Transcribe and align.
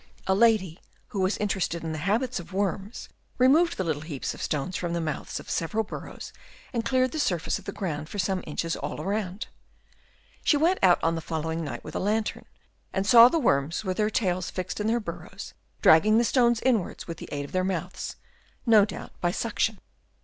A 0.25 0.33
lady, 0.33 0.79
who 1.09 1.19
was 1.19 1.37
in 1.37 1.47
terested 1.47 1.83
in 1.83 1.91
the 1.91 1.99
habits 1.99 2.39
of 2.39 2.51
worms, 2.53 3.07
removed 3.37 3.77
the 3.77 3.83
little 3.83 4.01
heaps 4.01 4.33
of 4.33 4.41
stones 4.41 4.75
from 4.75 4.93
the 4.93 4.99
mouths 4.99 5.39
of 5.39 5.47
several 5.47 5.83
burrows 5.83 6.33
and 6.73 6.83
cleared 6.83 7.11
the 7.11 7.19
surface 7.19 7.59
of 7.59 7.65
the 7.65 7.71
ground 7.71 8.09
for 8.09 8.17
some 8.17 8.43
inches 8.47 8.75
all 8.75 8.97
round. 9.05 9.45
She 10.43 10.57
went 10.57 10.79
out 10.81 10.97
on 11.03 11.13
the 11.13 11.21
following 11.21 11.63
night 11.63 11.83
with 11.83 11.95
a 11.95 11.99
lantern, 11.99 12.45
and 12.91 13.05
saw 13.05 13.29
the 13.29 13.37
worms 13.37 13.83
with 13.85 13.97
their 13.97 14.09
tails 14.09 14.49
fixed 14.49 14.79
in 14.79 14.87
their 14.87 14.99
burrows, 14.99 15.53
dragging 15.83 16.17
the 16.17 16.23
stones 16.23 16.61
inwards 16.61 17.03
by 17.03 17.13
the 17.13 17.29
aid 17.31 17.45
of 17.45 17.51
their 17.51 17.63
mouths, 17.63 18.15
no 18.65 18.85
doubt 18.85 19.11
by 19.21 19.29
suction. 19.29 19.77